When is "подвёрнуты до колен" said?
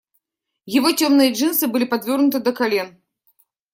1.85-2.99